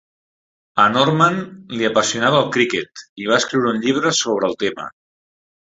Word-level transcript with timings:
A 0.83 0.85
Norman 0.93 1.37
li 1.81 1.89
apassionava 1.91 2.41
el 2.41 2.49
cricket; 2.57 3.07
i 3.25 3.31
va 3.35 3.39
escriure 3.43 3.77
un 3.77 3.87
llibre 3.87 4.19
sobre 4.23 4.53
el 4.53 4.63
tema. 4.67 4.93